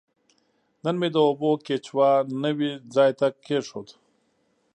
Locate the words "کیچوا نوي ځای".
1.65-3.11